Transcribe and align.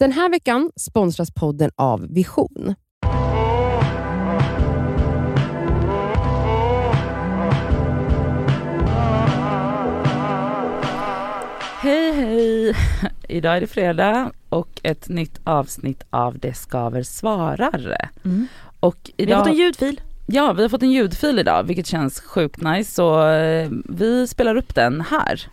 Den 0.00 0.12
här 0.12 0.30
veckan 0.30 0.70
sponsras 0.76 1.30
podden 1.34 1.70
av 1.76 2.06
Vision. 2.14 2.74
Hej 11.82 12.12
hej! 12.12 12.76
Idag 13.28 13.56
är 13.56 13.60
det 13.60 13.66
fredag 13.66 14.32
och 14.48 14.80
ett 14.82 15.08
nytt 15.08 15.40
avsnitt 15.44 16.02
av 16.10 16.38
Det 16.38 16.54
skaver 16.54 17.02
svarar. 17.02 18.10
Mm. 18.24 18.46
Och 18.80 19.10
Vi 19.16 19.32
har 19.32 19.38
fått 19.38 19.46
en 19.46 19.52
idag, 19.52 19.64
ljudfil. 19.64 20.00
ja, 20.26 20.52
vi 20.52 20.62
har 20.62 20.68
fått 20.68 20.82
en 20.82 20.92
ljudfil 20.92 21.38
idag 21.38 21.62
vilket 21.62 21.86
känns 21.86 22.20
sjukt 22.20 22.62
nice 22.62 22.94
så 22.94 23.28
eh, 23.28 23.70
vi 23.84 24.26
spelar 24.26 24.56
upp 24.56 24.74
den 24.74 25.00
här. 25.00 25.48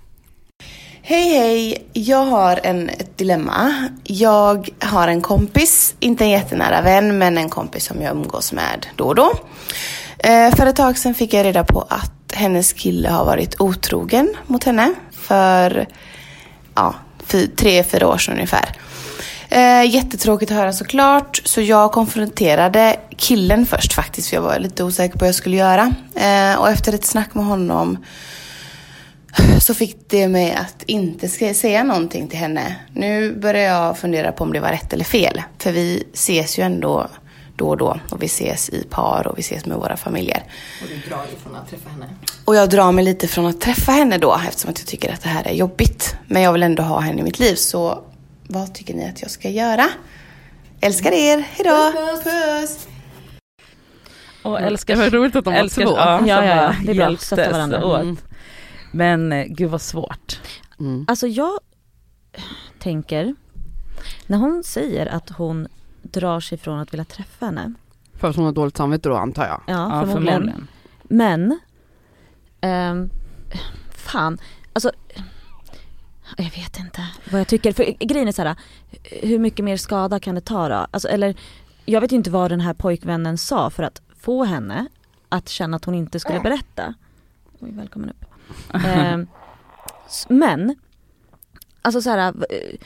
Hej 1.10 1.30
hej! 1.30 1.88
Jag 1.94 2.26
har 2.26 2.60
en, 2.64 2.90
ett 2.90 3.18
dilemma. 3.18 3.90
Jag 4.04 4.70
har 4.80 5.08
en 5.08 5.22
kompis, 5.22 5.96
inte 6.00 6.24
en 6.24 6.30
jättenära 6.30 6.82
vän, 6.82 7.18
men 7.18 7.38
en 7.38 7.50
kompis 7.50 7.86
som 7.86 8.02
jag 8.02 8.12
umgås 8.12 8.52
med 8.54 8.88
då 8.96 9.06
och 9.06 9.16
då. 9.16 9.34
Eh, 10.18 10.56
för 10.56 10.66
ett 10.66 10.76
tag 10.76 10.98
sedan 10.98 11.14
fick 11.14 11.34
jag 11.34 11.46
reda 11.46 11.64
på 11.64 11.82
att 11.90 12.34
hennes 12.34 12.74
kille 12.74 13.10
har 13.10 13.26
varit 13.26 13.62
otrogen 13.62 14.34
mot 14.48 14.64
henne 14.64 14.94
för 15.12 15.88
ja, 16.76 16.96
fy, 17.26 17.48
tre, 17.48 17.84
fyra 17.84 18.08
år 18.08 18.18
sedan 18.18 18.34
ungefär. 18.34 18.70
Eh, 19.50 19.84
jättetråkigt 19.96 20.52
att 20.52 20.58
höra 20.58 20.74
såklart, 20.74 21.42
så 21.46 21.62
jag 21.62 21.92
konfronterade 21.92 22.96
killen 23.18 23.66
först 23.66 23.94
faktiskt, 23.94 24.30
för 24.30 24.36
jag 24.36 24.42
var 24.44 24.60
lite 24.60 24.84
osäker 24.84 25.14
på 25.14 25.20
vad 25.20 25.28
jag 25.28 25.36
skulle 25.36 25.58
göra. 25.58 25.94
Eh, 26.16 26.60
och 26.60 26.70
efter 26.70 26.94
ett 26.94 27.06
snack 27.06 27.34
med 27.34 27.46
honom 27.46 27.98
så 29.62 29.74
fick 29.74 29.98
det 30.10 30.28
mig 30.28 30.54
att 30.54 30.84
inte 30.84 31.30
ska 31.30 31.54
säga 31.54 31.84
någonting 31.84 32.28
till 32.28 32.40
henne. 32.40 32.76
Nu 32.94 33.36
börjar 33.36 33.64
jag 33.64 33.98
fundera 33.98 34.32
på 34.32 34.44
om 34.44 34.54
det 34.54 34.60
var 34.60 34.70
rätt 34.70 34.94
eller 34.94 35.06
fel. 35.06 35.42
För 35.60 35.72
vi 35.72 36.04
ses 36.14 36.60
ju 36.60 36.64
ändå 36.64 37.08
då 37.56 37.70
och 37.70 37.78
då 37.78 38.00
och 38.12 38.22
vi 38.24 38.26
ses 38.26 38.70
i 38.70 38.84
par 38.90 39.28
och 39.28 39.38
vi 39.38 39.42
ses 39.42 39.66
med 39.66 39.78
våra 39.78 39.98
familjer. 39.98 40.44
Och 40.82 40.88
du 40.88 41.10
drar 41.10 41.24
ifrån 41.38 41.56
att 41.56 41.70
träffa 41.70 41.90
henne. 41.90 42.06
Och 42.46 42.56
jag 42.56 42.70
drar 42.70 42.92
mig 42.92 43.06
lite 43.06 43.28
från 43.28 43.46
att 43.46 43.62
träffa 43.62 43.92
henne 43.92 44.18
då 44.18 44.40
eftersom 44.48 44.70
att 44.72 44.80
jag 44.80 44.88
tycker 44.88 45.14
att 45.14 45.22
det 45.22 45.30
här 45.30 45.48
är 45.48 45.54
jobbigt. 45.54 46.16
Men 46.28 46.42
jag 46.42 46.54
vill 46.54 46.64
ändå 46.64 46.84
ha 46.84 47.00
henne 47.00 47.20
i 47.22 47.24
mitt 47.24 47.40
liv 47.40 47.56
så 47.56 48.04
vad 48.48 48.74
tycker 48.74 48.94
ni 48.94 49.10
att 49.10 49.22
jag 49.22 49.32
ska 49.32 49.50
göra? 49.50 49.90
Älskar 50.82 51.12
er, 51.12 51.38
hejdå! 51.52 51.92
Puss, 51.92 52.24
Puss. 52.24 52.88
Och 54.44 54.62
älskar, 54.62 54.96
var 54.96 55.10
roligt 55.10 55.36
att 55.36 55.46
de 55.46 55.54
var 55.54 55.60
älskar, 55.62 55.86
två. 55.86 55.94
Ja, 55.98 56.22
Ja, 56.28 56.46
ja, 56.46 56.74
Det 56.86 56.92
är 56.92 56.96
bra. 56.96 57.06
hjälptes 57.06 57.32
varandra. 57.52 57.86
åt. 57.86 58.02
Mm. 58.02 58.18
Men 58.92 59.32
eh, 59.32 59.46
gud 59.50 59.70
vad 59.70 59.82
svårt. 59.82 60.40
Mm. 60.80 61.06
Alltså 61.08 61.28
jag 61.28 61.60
tänker, 62.80 63.36
när 64.28 64.38
hon 64.38 64.64
säger 64.64 65.06
att 65.06 65.30
hon 65.30 65.68
drar 66.02 66.40
sig 66.40 66.58
från 66.58 66.80
att 66.80 66.94
vilja 66.94 67.06
träffa 67.06 67.46
henne. 67.46 67.74
För 68.14 68.30
att 68.30 68.36
hon 68.36 68.46
har 68.46 68.52
dåligt 68.52 68.78
samvete 68.78 69.10
då 69.10 69.16
antar 69.16 69.46
jag. 69.46 69.62
Ja, 69.68 69.74
Ja, 69.74 70.06
förmodligen. 70.06 70.42
förmodligen. 70.42 70.68
Men, 71.04 71.60
ehm, 72.62 73.10
fan, 73.90 74.38
alltså 74.74 74.92
jag 76.38 76.44
vet 76.52 76.80
inte 76.80 77.08
vad 77.32 77.40
jag 77.42 77.48
tycker. 77.48 77.72
För 77.72 78.06
grejen 78.06 78.28
är 78.28 78.32
så 78.32 78.42
här, 78.42 78.56
hur 79.04 79.40
mycket 79.40 79.66
mer 79.66 79.78
skada 79.78 80.20
kan 80.20 80.36
det 80.36 80.42
ta 80.42 80.70
då? 80.70 80.88
Alltså, 80.92 81.08
eller, 81.08 81.36
jag 81.86 82.02
vet 82.02 82.12
inte 82.12 82.30
vad 82.30 82.52
den 82.52 82.62
här 82.62 82.74
pojkvännen 82.74 83.38
sa 83.38 83.70
för 83.70 83.84
att 83.84 84.02
få 84.20 84.44
henne 84.44 84.88
att 85.30 85.50
känna 85.50 85.78
att 85.78 85.86
hon 85.86 85.96
inte 85.96 86.20
skulle 86.20 86.40
berätta. 86.40 86.94
Oj, 87.60 87.72
välkommen 87.72 88.10
upp. 88.10 88.26
S- 90.08 90.26
men, 90.30 90.76
alltså 91.82 92.02
så 92.02 92.10
här, 92.10 92.28
eh, 92.28 92.80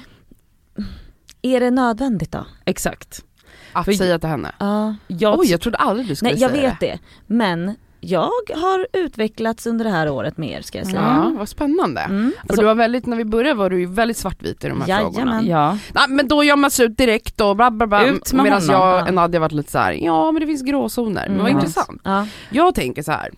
är 1.42 1.60
det 1.60 1.72
nödvändigt 1.72 2.32
då? 2.32 2.46
Exakt. 2.66 3.26
Att 3.74 3.86
För- 3.86 3.94
säga 3.94 4.20
till 4.20 4.30
henne. 4.30 4.52
Ja. 4.60 4.96
Jag, 5.08 5.40
Oj, 5.40 5.52
jag 5.52 5.62
trodde 5.62 5.78
aldrig 5.78 6.08
du 6.08 6.16
skulle 6.16 6.32
Nej 6.32 6.42
jag 6.42 6.52
säga 6.52 6.70
vet 6.70 6.80
det. 6.80 7.00
Men 7.28 7.76
jag 8.04 8.30
har 8.56 8.88
utvecklats 8.94 9.68
under 9.68 9.86
det 9.86 9.92
här 9.92 10.10
året 10.10 10.38
mer 10.38 10.62
ska 10.62 10.78
jag 10.78 10.88
säga. 10.88 11.02
Ja, 11.24 11.36
vad 11.38 11.50
spännande. 11.50 12.02
Mm. 12.02 12.34
För 12.50 12.58
du 12.58 12.64
var 12.66 12.76
väldigt, 12.76 13.06
när 13.06 13.18
vi 13.18 13.26
började 13.26 13.54
var 13.56 13.70
du 13.70 13.80
ju 13.80 13.86
väldigt 13.86 14.18
svartvit 14.18 14.64
i 14.64 14.68
de 14.70 14.82
här 14.82 14.88
Jajamän. 14.88 15.14
frågorna. 15.14 15.42
ja. 15.44 15.78
Nej 15.94 16.06
men 16.10 16.28
då 16.28 16.44
sig 16.70 16.86
ut 16.86 16.98
direkt 16.98 17.42
och 17.42 17.56
bla 17.56 17.72
bla 17.72 17.88
bla. 17.88 18.06
Ut 18.06 18.34
med 18.34 18.44
Medan 18.44 18.62
honom. 18.62 18.76
jag 18.76 19.00
Ja. 19.00 19.08
och 19.08 19.14
Nadja 19.14 19.40
varit 19.40 19.52
lite 19.52 19.72
så 19.72 19.78
här: 19.78 19.92
ja 19.94 20.32
men 20.32 20.40
det 20.42 20.48
finns 20.48 20.62
gråzoner. 20.62 21.28
Men 21.30 21.38
vad 21.38 21.48
Mm. 21.48 21.58
intressant. 21.60 22.02
Ja. 22.04 22.28
Jag 22.50 22.76
tänker 22.76 23.04
så 23.04 23.12
här. 23.12 23.30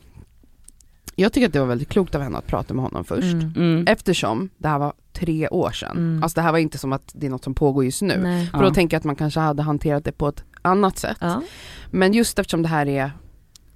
Jag 1.15 1.33
tycker 1.33 1.47
att 1.47 1.53
det 1.53 1.59
var 1.59 1.67
väldigt 1.67 1.89
klokt 1.89 2.15
av 2.15 2.21
henne 2.21 2.37
att 2.37 2.47
prata 2.47 2.73
med 2.73 2.83
honom 2.83 3.03
först. 3.03 3.33
Mm. 3.33 3.53
Mm. 3.55 3.85
Eftersom 3.87 4.49
det 4.57 4.67
här 4.67 4.79
var 4.79 4.93
tre 5.13 5.47
år 5.47 5.71
sedan. 5.71 5.97
Mm. 5.97 6.23
Alltså 6.23 6.35
det 6.35 6.41
här 6.41 6.51
var 6.51 6.59
inte 6.59 6.77
som 6.77 6.93
att 6.93 7.11
det 7.15 7.25
är 7.25 7.29
något 7.31 7.43
som 7.43 7.53
pågår 7.53 7.85
just 7.85 8.01
nu. 8.01 8.17
Nej. 8.17 8.47
För 8.47 8.63
då 8.63 8.71
tänker 8.73 8.95
jag 8.95 8.99
att 8.99 9.03
man 9.05 9.15
kanske 9.15 9.39
hade 9.39 9.63
hanterat 9.63 10.03
det 10.05 10.11
på 10.11 10.27
ett 10.27 10.43
annat 10.61 10.97
sätt. 10.97 11.17
Ja. 11.19 11.41
Men 11.91 12.13
just 12.13 12.39
eftersom 12.39 12.61
det 12.61 12.67
här 12.69 12.87
är 12.87 13.11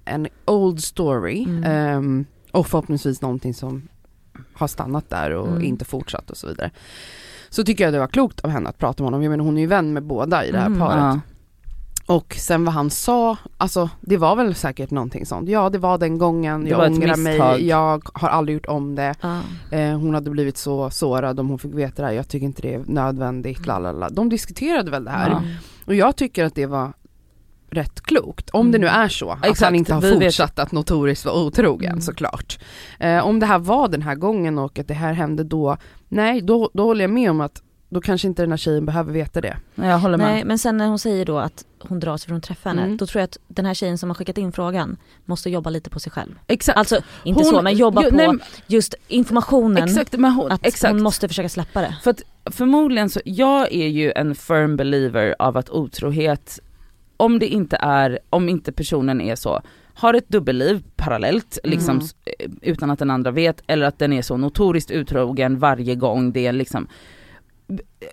en 0.04 0.26
old 0.44 0.82
story 0.84 1.44
Mm. 1.44 1.64
ehm, 1.64 2.24
och 2.52 2.66
förhoppningsvis 2.66 3.22
någonting 3.22 3.54
som 3.54 3.88
har 4.52 4.66
stannat 4.68 5.10
där 5.10 5.30
och 5.30 5.48
Mm. 5.48 5.62
inte 5.62 5.84
fortsatt 5.84 6.30
och 6.30 6.36
så 6.36 6.46
vidare. 6.46 6.70
Så 7.48 7.64
tycker 7.64 7.84
jag 7.84 7.92
det 7.92 7.98
var 7.98 8.06
klokt 8.06 8.40
av 8.40 8.50
henne 8.50 8.68
att 8.68 8.78
prata 8.78 9.02
med 9.02 9.06
honom. 9.06 9.22
Jag 9.22 9.30
menar 9.30 9.44
hon 9.44 9.56
är 9.56 9.60
ju 9.60 9.66
vän 9.66 9.92
med 9.92 10.02
båda 10.02 10.44
i 10.44 10.50
det 10.52 10.58
här 10.58 10.66
Mm. 10.66 10.78
paret. 10.78 10.96
Ja. 10.98 11.20
Och 12.08 12.34
sen 12.38 12.64
vad 12.64 12.74
han 12.74 12.90
sa, 12.90 13.36
alltså 13.56 13.90
det 14.00 14.16
var 14.16 14.36
väl 14.36 14.54
säkert 14.54 14.90
någonting 14.90 15.26
sånt. 15.26 15.48
Ja 15.48 15.70
det 15.70 15.78
var 15.78 15.98
den 15.98 16.18
gången, 16.18 16.64
Det 16.64 16.70
jag 16.70 16.92
ångrar 16.92 17.16
mig, 17.16 17.66
jag 17.66 18.02
har 18.14 18.28
aldrig 18.28 18.54
gjort 18.56 18.66
om 18.66 18.94
det. 18.94 19.14
Ja. 19.20 19.40
Eh, 19.70 19.98
hon 19.98 20.14
hade 20.14 20.30
blivit 20.30 20.56
så 20.56 20.90
sårad 20.90 21.40
om 21.40 21.48
hon 21.48 21.58
fick 21.58 21.74
veta 21.74 22.02
det 22.02 22.08
här, 22.08 22.14
jag 22.14 22.28
tycker 22.28 22.46
inte 22.46 22.62
det 22.62 22.74
är 22.74 22.82
nödvändigt, 22.86 23.66
lalala. 23.66 24.08
De 24.08 24.28
diskuterade 24.28 24.90
väl 24.90 25.04
det 25.04 25.10
här. 25.10 25.30
Ja. 25.30 25.42
Och 25.86 25.94
jag 25.94 26.16
tycker 26.16 26.44
att 26.44 26.54
det 26.54 26.66
var 26.66 26.92
rätt 27.70 28.00
klokt. 28.00 28.50
Om 28.50 28.72
det 28.72 28.78
nu 28.78 28.86
är 28.86 29.08
så 29.08 29.30
att 29.30 29.38
Exakt, 29.44 29.60
han 29.60 29.74
inte 29.74 29.94
har 29.94 30.00
vi 30.00 30.10
vet- 30.10 30.22
fortsatt 30.24 30.58
att 30.58 30.72
notoriskt 30.72 31.24
vara 31.24 31.36
otrogen 31.44 31.90
Mm. 31.90 32.00
såklart. 32.00 32.58
Eh, 33.00 33.26
om 33.26 33.40
det 33.40 33.46
här 33.46 33.58
var 33.58 33.88
den 33.88 34.02
här 34.02 34.14
gången 34.14 34.58
och 34.58 34.78
att 34.78 34.88
det 34.88 34.94
här 34.94 35.12
hände 35.12 35.44
då, 35.44 35.76
nej 36.08 36.40
då, 36.42 36.70
då 36.74 36.82
håller 36.84 37.00
jag 37.04 37.10
med 37.10 37.30
om 37.30 37.40
att 37.40 37.62
då 37.90 38.00
kanske 38.00 38.28
inte 38.28 38.42
den 38.42 38.50
här 38.52 38.56
tjejen 38.56 38.86
behöver 38.86 39.12
veta 39.12 39.40
det. 39.40 39.56
Jag 39.74 39.98
håller 39.98 40.18
med. 40.18 40.26
Nej 40.32 40.44
men 40.44 40.58
sen 40.58 40.76
när 40.76 40.86
hon 40.88 40.98
säger 40.98 41.24
då 41.24 41.38
att 41.38 41.64
hon 41.80 42.00
drar 42.00 42.16
sig 42.16 42.26
från 42.28 42.36
att 42.38 42.42
träffa 42.44 42.68
henne, 42.68 42.82
Mm. 42.82 42.96
då 42.96 43.06
tror 43.06 43.20
jag 43.20 43.24
att 43.24 43.36
den 43.48 43.66
här 43.66 43.74
tjejen 43.74 43.98
som 43.98 44.10
har 44.10 44.14
skickat 44.14 44.38
in 44.38 44.52
frågan 44.52 44.96
måste 45.24 45.50
jobba 45.50 45.70
lite 45.70 45.90
på 45.90 46.00
sig 46.00 46.12
själv. 46.12 46.34
Exakt. 46.46 46.78
Alltså 46.78 47.00
inte 47.24 47.42
Hon- 47.42 47.50
så 47.50 47.62
men 47.62 47.74
jobba 47.76 48.02
Jo, 48.04 48.10
på 48.10 48.16
nej, 48.16 48.28
just 48.66 48.94
informationen, 49.08 49.84
Exakt, 49.84 50.12
men 50.18 50.32
hon, 50.32 50.52
att 50.52 50.66
exakt. 50.66 50.92
hon 50.92 51.02
måste 51.02 51.28
försöka 51.28 51.48
släppa 51.48 51.80
det. 51.80 51.96
För 52.02 52.10
att 52.10 52.22
förmodligen 52.54 53.10
så, 53.10 53.20
jag 53.24 53.72
är 53.72 53.88
ju 53.88 54.12
en 54.16 54.34
firm 54.34 54.76
believer 54.76 55.34
av 55.38 55.56
att 55.56 55.70
otrohet, 55.70 56.58
om 57.16 57.38
det 57.38 57.46
inte 57.46 57.76
är, 57.80 58.18
om 58.30 58.48
inte 58.48 58.72
personen 58.72 59.20
är 59.20 59.36
så, 59.36 59.60
har 59.94 60.14
ett 60.14 60.28
dubbelliv 60.28 60.82
parallellt 60.96 61.58
liksom 61.64 61.90
Mm. 61.90 62.04
s- 62.04 62.14
eh, 62.38 62.50
utan 62.62 62.90
att 62.90 62.98
den 62.98 63.10
andra 63.10 63.30
vet 63.30 63.62
eller 63.66 63.86
att 63.86 63.98
den 63.98 64.12
är 64.12 64.22
så 64.22 64.36
notoriskt 64.36 64.90
utrogen 64.90 65.58
varje 65.58 65.94
gång 65.94 66.32
det 66.32 66.46
är 66.46 66.52
liksom 66.52 66.86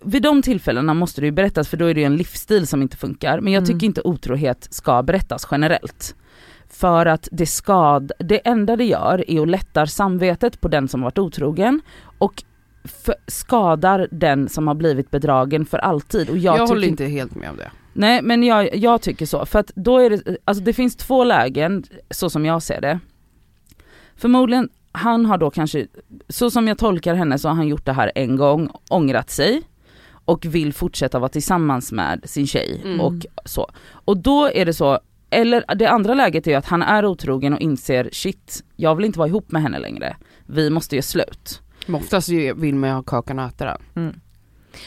vid 0.01 0.21
de 0.21 0.41
tillfällena 0.41 0.93
måste 0.93 1.21
det 1.21 1.25
ju 1.25 1.31
berättas 1.31 1.67
för 1.67 1.77
då 1.77 1.85
är 1.85 1.93
det 1.93 1.99
ju 1.99 2.05
en 2.05 2.17
livsstil 2.17 2.67
som 2.67 2.81
inte 2.81 2.97
funkar 2.97 3.39
men 3.41 3.53
jag 3.53 3.63
Mm. 3.63 3.73
tycker 3.73 3.87
inte 3.87 4.01
otrohet 4.01 4.67
ska 4.71 5.03
berättas 5.03 5.47
generellt. 5.51 6.15
För 6.69 7.05
att 7.05 7.27
det 7.31 7.45
skad, 7.45 8.11
det 8.19 8.47
enda 8.47 8.75
det 8.75 8.83
gör 8.85 9.29
är 9.31 9.41
att 9.41 9.47
lättar 9.47 9.85
samvetet 9.85 10.61
på 10.61 10.67
den 10.67 10.87
som 10.87 11.01
varit 11.01 11.17
otrogen 11.17 11.81
och 12.17 12.43
för, 12.83 13.15
skadar 13.27 14.07
den 14.11 14.49
som 14.49 14.67
har 14.67 14.75
blivit 14.75 15.11
bedragen 15.11 15.65
för 15.65 15.77
alltid. 15.77 16.29
Och 16.29 16.37
jag, 16.37 16.57
Jag, 16.57 16.67
håller 16.67 16.87
inte 16.87 17.05
helt 17.05 17.35
med 17.35 17.49
om 17.49 17.57
det. 17.57 17.71
Nej 17.93 18.21
men 18.21 18.43
jag, 18.43 18.75
jag 18.75 19.01
tycker 19.01 19.25
så, 19.25 19.45
för 19.45 19.59
att 19.59 19.71
då 19.75 19.99
är 19.99 20.09
det, 20.09 20.37
alltså 20.45 20.63
det 20.63 20.73
finns 20.73 20.95
två 20.95 21.23
lägen 21.23 21.83
så 22.09 22.29
som 22.29 22.45
jag 22.45 22.63
ser 22.63 22.81
det. 22.81 22.99
Förmodligen, 24.15 24.69
han 24.95 25.25
har 25.25 25.37
då 25.37 25.49
kanske, 25.51 25.87
så 26.29 26.51
som 26.51 26.67
jag 26.67 26.77
tolkar 26.77 27.15
henne 27.15 27.37
så 27.37 27.47
har 27.47 27.55
han 27.55 27.67
gjort 27.67 27.85
det 27.85 27.93
här 27.93 28.11
en 28.15 28.35
gång, 28.35 28.69
ångrat 28.89 29.29
sig 29.29 29.61
och 30.25 30.45
vill 30.45 30.73
fortsätta 30.73 31.19
vara 31.19 31.29
tillsammans 31.29 31.91
med 31.91 32.21
sin 32.23 32.47
tjej 32.47 32.81
Mm. 32.83 32.99
och 33.01 33.13
så. 33.45 33.69
Och 33.91 34.17
då 34.17 34.49
är 34.53 34.65
det 34.65 34.73
så, 34.73 34.99
eller 35.29 35.75
det 35.75 35.85
andra 35.85 36.13
läget 36.13 36.47
är 36.47 36.51
ju 36.51 36.57
att 36.57 36.65
han 36.65 36.81
är 36.81 37.05
otrogen 37.05 37.53
och 37.53 37.59
inser 37.59 38.09
shit, 38.11 38.63
jag 38.75 38.95
vill 38.95 39.05
inte 39.05 39.19
vara 39.19 39.29
ihop 39.29 39.51
med 39.51 39.61
henne 39.61 39.79
längre. 39.79 40.17
Vi 40.45 40.69
måste 40.69 40.95
göra 40.95 41.03
slut. 41.03 41.61
Men 41.87 41.95
oftast 41.95 42.29
vill 42.29 42.75
man 42.75 42.89
ju 42.89 42.95
ha 42.95 43.03
kakan 43.03 43.39
och 43.39 43.45
äta 43.45 43.65
den. 43.65 43.81
Mm. 43.95 44.15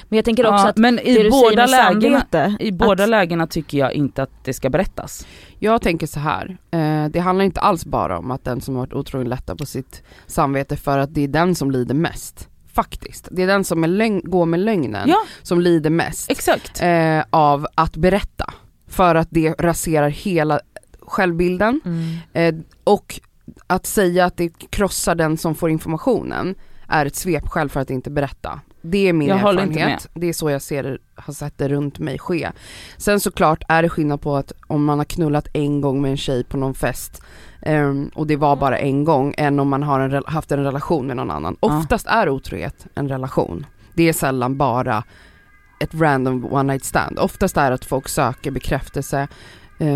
Men 0.08 0.17
jag 0.17 0.25
tänker 0.25 0.46
också 0.46 0.64
Ja, 0.64 0.69
att 0.69 0.76
men 0.76 0.96
det 0.96 1.02
i 1.02 1.11
du 1.12 1.14
säger 1.19 1.31
båda, 1.31 1.56
med 1.56 1.70
lägena, 1.70 2.19
samvete, 2.20 2.56
i 2.61 2.73
båda 2.73 3.02
att, 3.05 3.11
lägena 3.11 3.46
tycker 3.46 3.79
jag 3.79 3.93
inte 3.93 4.23
att 4.23 4.44
det 4.44 4.52
ska 4.52 4.70
berättas. 4.70 5.26
Jag 5.58 5.82
tänker 5.82 6.06
så 6.06 6.20
här. 6.20 6.58
Eh, 6.70 7.05
det 7.11 7.20
handlar 7.20 7.44
inte 7.44 7.61
alls 7.61 7.85
bara 7.85 8.19
om 8.19 8.31
att 8.31 8.44
den 8.44 8.61
som 8.61 8.75
har 8.75 8.82
varit 8.82 8.93
otrogen 8.93 9.29
lättar 9.29 9.55
på 9.55 9.67
sitt 9.67 10.02
samvete 10.26 10.76
för 10.76 10.99
att 10.99 11.14
det 11.14 11.25
är 11.25 11.29
den 11.29 11.55
som 11.55 11.70
lider 11.70 11.94
mest. 11.94 12.49
Faktiskt. 12.73 13.29
Det 13.31 13.43
är 13.43 13.46
den 13.46 13.64
som 13.64 13.85
är 13.85 13.88
lögn, 13.88 14.20
går 14.25 14.46
med 14.46 14.61
lögnen 14.61 15.08
Ja, 15.08 15.19
som 15.43 15.61
lider 15.61 15.90
mest 15.90 16.31
exakt. 16.31 16.82
eh, 16.82 17.23
av 17.31 17.67
att 17.75 17.96
berätta. 17.96 18.52
För 18.88 19.14
att 19.14 19.29
det 19.31 19.55
raserar 19.58 20.08
hela 20.08 20.61
självbilden 21.00 21.81
mm, 21.85 22.17
eh, 22.32 22.64
och 22.85 23.20
att 23.67 23.87
säga 23.87 24.25
att 24.25 24.37
det 24.37 24.49
krossar 24.70 25.14
den 25.14 25.37
som 25.37 25.55
får 25.55 25.70
informationen 25.70 26.55
är 26.88 27.06
ett 27.06 27.17
svepskäl 27.17 27.69
för 27.69 27.81
att 27.81 27.90
inte 27.90 28.11
berätta. 28.11 28.61
Det 28.80 29.08
är 29.08 29.12
min 29.12 29.28
Jag 29.28 29.38
erfarenhet, 29.38 30.08
det 30.14 30.26
är 30.28 30.32
så 30.32 30.50
jag 30.50 30.62
ser 30.62 30.82
det, 30.82 30.98
har 31.14 31.32
sett 31.32 31.58
det 31.58 31.69
runt 31.69 31.98
mig 31.98 32.19
ske. 32.19 32.50
Sen 32.96 33.20
såklart 33.20 33.62
är 33.69 33.82
det 33.82 33.88
skillnad 33.88 34.20
på 34.20 34.36
att 34.36 34.52
om 34.66 34.84
man 34.84 34.98
har 34.98 35.04
knullat 35.04 35.48
en 35.52 35.80
gång 35.80 36.02
med 36.02 36.10
en 36.10 36.16
tjej 36.16 36.44
på 36.44 36.56
någon 36.56 36.75
fest 36.75 37.22
ehm, 37.62 38.10
och 38.14 38.26
det 38.26 38.36
var 38.36 38.56
bara 38.56 38.78
en 38.78 39.04
gång, 39.04 39.34
än 39.38 39.60
om 39.60 39.69
man 39.69 39.82
har 39.82 40.00
en, 40.00 40.22
haft 40.26 40.52
en 40.52 40.64
relation 40.64 41.06
med 41.06 41.16
någon 41.16 41.30
annan. 41.30 41.56
Ja. 41.60 41.78
Oftast 41.78 42.06
är 42.06 42.28
otrohet 42.28 42.86
en 42.94 43.08
relation. 43.08 43.66
Det 43.94 44.08
är 44.08 44.12
sällan 44.12 44.56
bara 44.56 45.04
ett 45.80 45.94
random 45.94 46.44
one 46.44 46.72
night 46.72 46.84
stand. 46.84 47.19
Oftast 47.19 47.56
är 47.56 47.70
det 47.70 47.75
att 47.75 47.84
folk 47.84 48.08
söker 48.08 48.50
bekräftelse 48.50 49.28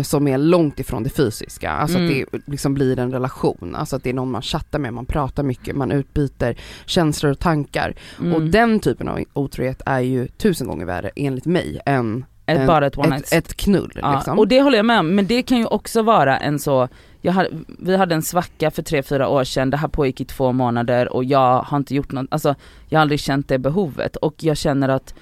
som 0.03 0.27
är 0.27 0.37
långt 0.37 0.79
ifrån 0.79 1.03
det 1.03 1.09
fysiska. 1.09 1.71
Alltså 1.71 1.97
Mm. 1.97 2.23
att 2.23 2.31
det 2.31 2.51
liksom 2.51 2.73
blir 2.73 2.99
en 2.99 3.11
relation, 3.11 3.75
alltså 3.75 3.95
att 3.95 4.03
det 4.03 4.09
är 4.09 4.13
någon 4.13 4.31
man 4.31 4.41
chattar 4.41 4.79
med, 4.79 4.93
man 4.93 5.05
pratar 5.05 5.43
mycket, 5.43 5.75
man 5.75 5.91
utbyter 5.91 6.55
känslor 6.85 7.31
och 7.31 7.39
tankar. 7.39 7.95
Mm. 8.19 8.33
Och 8.33 8.41
den 8.41 8.79
typen 8.79 9.07
av 9.07 9.19
otrohet 9.33 9.81
är 9.85 9.99
ju 9.99 10.27
tusen 10.27 10.67
gånger 10.67 10.85
värre 10.85 11.11
enligt 11.15 11.45
mig 11.45 11.79
än 11.85 12.25
ett, 12.45 12.59
en- 12.59 12.67
bara 12.67 12.87
ett 12.87 12.97
one 12.97 13.15
ett, 13.17 13.33
ett 13.33 13.53
knull 13.57 13.91
Ja, 14.01 14.15
liksom. 14.15 14.39
och 14.39 14.47
det 14.47 14.61
håller 14.61 14.77
jag 14.77 14.85
med 14.85 14.99
om, 14.99 15.15
men 15.15 15.27
det 15.27 15.41
kan 15.43 15.57
ju 15.57 15.65
också 15.65 16.01
vara 16.01 16.37
en 16.37 16.59
så, 16.59 16.87
hade, 17.27 17.49
vi 17.79 17.95
hade 17.97 18.15
en 18.15 18.21
svacka 18.21 18.71
för 18.71 18.81
tre 18.81 19.03
fyra 19.03 19.27
år 19.27 19.43
sedan, 19.43 19.69
det 19.69 19.77
här 19.77 19.87
pågick 19.87 20.21
i 20.21 20.25
två 20.25 20.51
månader 20.51 21.13
och 21.13 21.23
jag 21.23 21.61
har 21.61 21.77
inte 21.77 21.95
gjort 21.95 22.11
något, 22.11 22.25
alltså 22.31 22.55
jag 22.89 22.99
har 22.99 23.01
aldrig 23.01 23.19
känt 23.19 23.47
det 23.47 23.59
behovet 23.59 24.15
och 24.15 24.35
jag 24.43 24.57
känner 24.57 24.89
att 24.89 25.13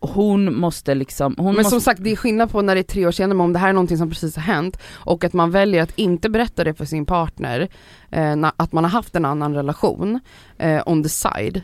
hon 0.00 0.54
måste 0.54 0.94
liksom, 0.94 1.34
hon 1.38 1.46
Men 1.46 1.54
måste, 1.54 1.70
som 1.70 1.80
sagt 1.80 2.04
det 2.04 2.12
är 2.12 2.16
skillnad 2.16 2.50
på 2.50 2.62
när 2.62 2.74
det 2.74 2.80
är 2.80 2.82
tre 2.82 3.06
år 3.06 3.10
sedan, 3.10 3.28
men 3.28 3.40
om 3.40 3.52
det 3.52 3.58
här 3.58 3.68
är 3.68 3.72
någonting 3.72 3.98
som 3.98 4.10
precis 4.10 4.36
har 4.36 4.42
hänt 4.42 4.78
och 4.92 5.24
att 5.24 5.32
man 5.32 5.50
väljer 5.50 5.82
att 5.82 5.98
inte 5.98 6.30
berätta 6.30 6.64
det 6.64 6.74
för 6.74 6.84
sin 6.84 7.06
partner, 7.06 7.68
eh, 8.10 8.36
att 8.56 8.72
man 8.72 8.84
har 8.84 8.90
haft 8.90 9.16
en 9.16 9.24
annan 9.24 9.54
relation 9.54 10.20
eh, 10.58 10.82
on 10.86 11.02
the 11.02 11.08
side 11.08 11.62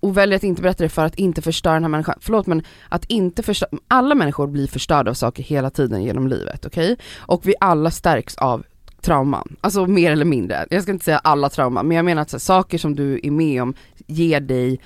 och 0.00 0.16
väljer 0.16 0.36
att 0.36 0.44
inte 0.44 0.62
berätta 0.62 0.82
det 0.84 0.88
för 0.88 1.04
att 1.04 1.14
inte 1.14 1.42
förstöra 1.42 1.74
den 1.74 1.84
här 1.84 1.88
människan. 1.88 2.18
Förlåt 2.20 2.46
men 2.46 2.62
att 2.88 3.04
inte 3.04 3.42
förstöra, 3.42 3.70
alla 3.88 4.14
människor 4.14 4.46
blir 4.46 4.66
förstörda 4.66 5.10
av 5.10 5.14
saker 5.14 5.42
hela 5.42 5.70
tiden 5.70 6.02
genom 6.02 6.28
livet, 6.28 6.66
okej? 6.66 6.96
Och 7.18 7.46
vi 7.46 7.54
alla 7.60 7.90
stärks 7.90 8.36
av 8.36 8.64
trauman, 9.00 9.56
alltså 9.60 9.86
mer 9.86 10.12
eller 10.12 10.24
mindre. 10.24 10.66
Jag 10.70 10.82
ska 10.82 10.92
inte 10.92 11.04
säga 11.04 11.18
alla 11.18 11.48
trauman, 11.48 11.88
men 11.88 11.96
jag 11.96 12.04
menar 12.04 12.22
att 12.22 12.30
så, 12.30 12.38
saker 12.38 12.78
som 12.78 12.96
du 12.96 13.20
är 13.22 13.30
med 13.30 13.62
om 13.62 13.74
ger 14.06 14.40
dig 14.40 14.80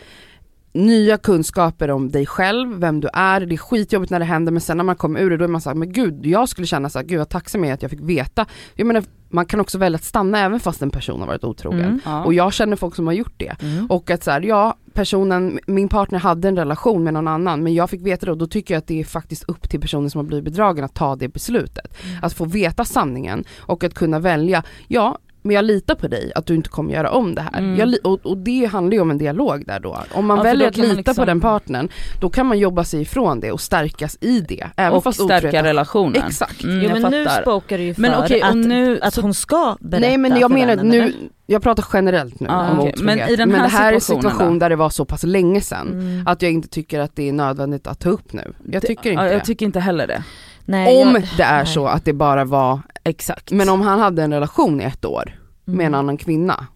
nya 0.77 1.19
kunskaper 1.19 1.91
om 1.91 2.11
dig 2.11 2.27
själv, 2.27 2.81
vem 2.81 3.01
du 3.01 3.09
är, 3.13 3.41
det 3.41 3.55
är 3.55 3.57
skitjobbigt 3.57 4.11
när 4.11 4.19
det 4.19 4.25
händer 4.25 4.53
men 4.53 4.61
sen 4.61 4.77
när 4.77 4.85
man 4.85 4.97
kommer 4.97 5.21
ur 5.21 5.31
det 5.31 5.37
då 5.37 5.45
är 5.45 5.49
man 5.49 5.61
såhär, 5.61 5.75
men 5.75 5.93
gud 5.93 6.27
jag 6.27 6.49
skulle 6.49 6.67
känna 6.67 6.91
såhär, 6.91 7.07
gud 7.07 7.19
vad 7.19 7.29
tacksam 7.29 7.65
jag 7.65 7.71
är 7.71 7.75
att 7.75 7.83
jag 7.83 7.91
fick 7.91 8.01
veta. 8.01 8.47
Jag 8.75 8.87
menar 8.87 9.05
man 9.29 9.47
kan 9.47 9.61
också 9.61 9.79
välja 9.79 9.97
att 9.97 10.05
stanna 10.05 10.39
även 10.39 10.61
fast 10.61 10.83
en 10.83 10.91
person 10.91 11.21
har 11.21 11.27
varit 11.27 11.45
otrogen. 11.45 11.81
Mm. 11.81 12.01
ja. 12.05 12.25
Och 12.25 12.35
jag 12.35 12.53
känner 12.53 12.77
folk 12.77 12.95
som 12.95 13.07
har 13.07 13.15
gjort 13.15 13.35
det. 13.37 13.63
Mm. 13.63 13.87
Och 13.87 14.11
att 14.11 14.25
så 14.25 14.31
här, 14.31 14.41
ja, 14.41 14.77
personen, 14.93 15.59
min 15.67 15.89
partner 15.89 16.19
hade 16.19 16.49
en 16.49 16.57
relation 16.57 17.05
med 17.05 17.15
någon 17.15 17.29
annan 17.29 17.63
men 17.63 17.75
jag 17.75 17.91
fick 17.91 18.07
veta 18.07 18.27
det 18.27 18.33
och 18.33 18.39
då 18.39 18.47
tycker 18.47 18.75
jag 18.75 18.79
att 18.79 18.87
det 18.87 19.01
är 19.01 19.05
faktiskt 19.05 19.45
upp 19.49 19.71
till 19.71 19.81
personen 19.81 20.11
som 20.11 20.19
har 20.19 20.25
blivit 20.25 20.45
bedragen 20.45 20.85
att 20.85 20.95
ta 20.95 21.17
det 21.17 21.29
beslutet. 21.29 21.97
Att 22.23 22.33
få 22.33 22.45
veta 22.45 22.85
sanningen 22.85 23.45
och 23.59 23.85
att 23.85 23.95
kunna 23.95 24.19
välja, 24.19 24.63
ja 24.89 25.19
men 25.47 25.57
jag 25.57 25.65
litar 25.65 25.95
på 25.95 26.09
dig 26.09 26.33
att 26.35 26.47
du 26.47 26.55
inte 26.55 26.69
kommer 26.69 26.93
göra 26.95 27.11
om 27.11 27.35
det 27.35 27.41
här. 27.41 27.59
Mm. 27.59 27.77
Jag, 27.77 27.95
och, 28.05 28.27
och 28.27 28.37
det 28.39 28.65
handlar 28.65 28.95
ju 28.95 29.01
om 29.01 29.11
en 29.11 29.19
dialog 29.19 29.67
där 29.67 29.81
då. 29.81 29.99
Om 30.13 30.27
man 30.27 30.37
Ja, 30.37 30.43
väljer 30.43 30.69
att 30.69 30.77
lita 30.77 30.95
liksom- 30.95 31.15
på 31.17 31.25
den 31.25 31.41
partnern, 31.41 31.89
då 32.21 32.31
kan 32.31 32.47
man 32.47 32.59
jobba 32.59 32.85
sig 32.85 33.01
ifrån 33.03 33.41
det 33.41 33.53
och 33.53 33.61
stärkas 33.61 34.19
i 34.21 34.41
det. 34.41 34.67
Även 34.77 34.93
och 34.97 35.05
fast 35.05 35.21
stärka 35.25 35.49
otrohet- 35.49 35.63
relationen. 35.65 36.23
Exakt. 36.27 36.65
Mm, 36.65 36.77
Jo 36.83 36.89
jag 36.91 37.01
men 37.01 37.11
nu 37.11 37.27
spokar 37.43 37.79
det 37.79 37.85
ju 37.85 37.95
för 37.95 38.03
Men 38.03 38.15
och 38.15 38.25
att, 38.31 38.57
nu- 38.57 38.99
att 39.03 39.17
hon 39.17 39.35
ska 39.35 39.77
berätta 39.81 40.07
Nej 40.09 40.19
men 40.19 40.37
jag 40.41 40.51
menar 40.51 40.77
nu, 40.77 40.99
eller? 41.03 41.13
jag 41.47 41.63
pratar 41.63 41.85
generellt 41.93 42.41
nu 42.41 42.49
Ah, 42.51 42.71
om 42.71 42.79
otrohet. 42.79 43.01
Men 43.01 43.19
i 43.29 43.37
den 43.37 43.51
här 43.55 43.63
det 43.63 43.69
här 43.69 43.89
är 43.91 43.95
en 43.95 44.01
situation 44.01 44.53
då? 44.53 44.59
där 44.59 44.71
det 44.71 44.77
var 44.77 44.91
så 44.91 45.05
pass 45.05 45.23
länge 45.23 45.61
sedan. 45.61 45.89
Mm. 45.93 46.27
Att 46.27 46.43
jag 46.43 46.53
inte 46.53 46.69
tycker 46.69 47.01
att 47.01 47.17
det 47.17 47.29
är 47.29 47.33
nödvändigt 47.33 47.87
att 47.87 48.01
ta 48.01 48.09
upp 48.11 48.33
nu. 48.33 48.53
Jag 48.73 48.83
Det- 48.83 48.87
tycker 48.87 49.11
inte 49.11 49.23
ja, 49.23 49.29
det. 49.29 49.35
Jag 49.35 49.45
tycker 49.45 49.67
inte 49.67 49.81
heller 49.81 50.07
det. 50.07 50.23
Nej, 50.67 51.03
om 51.03 51.09
jag- 51.15 51.29
det 51.37 51.43
är 51.43 51.57
nej. 51.65 51.67
så 51.67 51.87
att 51.87 52.05
det 52.05 52.13
bara 52.13 52.45
var, 52.45 52.81
Exakt. 53.05 53.51
men 53.51 53.69
om 53.69 53.81
han 53.81 53.99
hade 53.99 54.23
en 54.23 54.33
relation 54.33 54.81
i 54.81 54.85
ett 54.85 55.05
år 55.05 55.35
med 55.65 55.87
en 55.87 55.95
Mm. 55.95 55.99
annan 55.99 56.17
kvinna, 56.17 56.67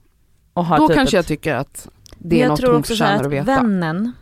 då 0.55 0.63
typ 0.89 0.97
kanske 0.97 1.03
ett- 1.03 1.13
jag 1.13 1.27
tycker 1.27 1.55
att 1.55 1.89
det 2.19 2.37
är 2.37 2.41
jag 2.41 2.49
något 2.49 2.61
tror 2.61 2.73
hon 2.73 2.83
förtjänar 2.83 3.15
att 3.15 3.27
att 3.27 3.33
veta. 3.33 3.45
vännen, 3.45 4.13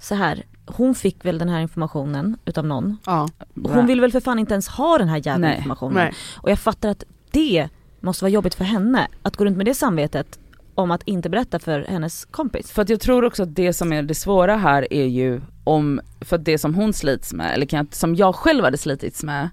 så 0.00 0.14
här, 0.14 0.42
hon 0.66 0.94
fick 0.94 1.24
väl 1.24 1.38
den 1.38 1.48
här 1.48 1.60
informationen 1.60 2.36
utav 2.44 2.66
någon. 2.66 2.96
Ja, 3.06 3.28
Hon 3.62 3.86
vill 3.86 4.00
väl 4.00 4.12
för 4.12 4.20
fan 4.20 4.38
inte 4.38 4.54
ens 4.54 4.68
ha 4.68 4.98
den 4.98 5.08
här 5.08 5.16
jävla 5.26 5.46
Nej. 5.46 5.56
informationen. 5.56 5.94
nej. 5.94 6.12
Och 6.36 6.50
jag 6.50 6.58
fattar 6.58 6.88
att 6.88 7.04
det 7.30 7.68
måste 8.00 8.24
vara 8.24 8.30
jobbigt 8.30 8.54
för 8.54 8.64
henne, 8.64 9.08
att 9.22 9.36
gå 9.36 9.44
runt 9.44 9.56
med 9.56 9.66
det 9.66 9.74
samvetet 9.74 10.38
om 10.74 10.90
att 10.90 11.02
inte 11.04 11.28
berätta 11.30 11.58
för 11.58 11.80
hennes 11.88 12.24
kompis. 12.24 12.70
För 12.72 12.82
att 12.82 12.88
jag 12.88 13.00
tror 13.00 13.24
också 13.24 13.42
att 13.42 13.54
det 13.54 13.72
som 13.72 13.92
är 13.92 14.02
det 14.02 14.14
svåra 14.14 14.56
här 14.56 14.92
är 14.92 15.04
ju 15.06 15.40
om, 15.70 16.00
för 16.20 16.38
det 16.38 16.58
som 16.58 16.74
hon 16.74 16.92
slits 16.92 17.32
med, 17.32 17.54
eller 17.54 17.66
kan 17.66 17.76
jag, 17.76 17.94
som 17.94 18.14
jag 18.14 18.34
själv 18.34 18.64
hade 18.64 18.78
slitits 18.78 19.22
med, 19.22 19.48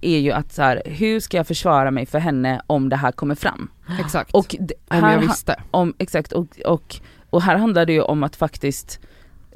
är 0.00 0.18
ju 0.18 0.32
att 0.32 0.52
så 0.52 0.62
här, 0.62 0.82
hur 0.84 1.20
ska 1.20 1.36
jag 1.36 1.46
försvara 1.46 1.90
mig 1.90 2.06
för 2.06 2.18
henne 2.18 2.62
om 2.66 2.88
det 2.88 2.96
här 2.96 3.12
kommer 3.12 3.34
fram? 3.34 3.70
Exakt. 4.00 4.34
Och 4.34 4.56
det, 4.60 4.74
om 4.88 4.96
här, 5.02 5.12
jag 5.12 5.20
ha- 5.20 5.26
visste. 5.26 5.56
om, 5.70 5.94
exakt, 5.98 6.32
och, 6.32 6.60
och, 6.66 6.96
och 7.30 7.42
här 7.42 7.56
handlar 7.56 7.86
det 7.86 7.92
ju 7.92 8.02
om 8.02 8.22
att 8.22 8.36
faktiskt 8.36 9.00